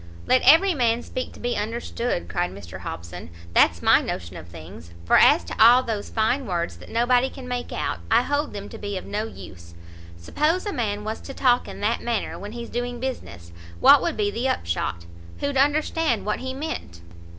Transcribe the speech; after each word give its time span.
"Let 0.25 0.41
every 0.41 0.73
man 0.73 1.03
speak 1.03 1.31
to 1.33 1.39
be 1.39 1.55
understood," 1.55 2.27
cried 2.27 2.49
Mr 2.49 2.79
Hobson, 2.79 3.29
"that's 3.53 3.83
my 3.83 4.01
notion 4.01 4.35
of 4.35 4.47
things; 4.47 4.93
for 5.05 5.15
as 5.17 5.43
to 5.43 5.63
all 5.63 5.83
those 5.83 6.09
fine 6.09 6.47
words 6.47 6.77
that 6.77 6.89
nobody 6.89 7.29
can 7.29 7.47
make 7.47 7.71
out, 7.71 7.99
I 8.09 8.23
hold 8.23 8.51
them 8.51 8.67
to 8.69 8.79
be 8.79 8.97
of 8.97 9.05
no 9.05 9.25
use. 9.27 9.75
Suppose 10.17 10.65
a 10.65 10.73
man 10.73 11.03
was 11.03 11.21
to 11.21 11.35
talk 11.35 11.67
in 11.67 11.81
that 11.81 12.01
manner 12.01 12.39
when 12.39 12.53
he's 12.53 12.69
doing 12.71 12.99
business, 12.99 13.51
what 13.79 14.01
would 14.01 14.17
be 14.17 14.31
the 14.31 14.49
upshot? 14.49 15.05
who'd 15.39 15.55
understand 15.55 16.25
what 16.25 16.39
he 16.39 16.55
meant? 16.55 17.01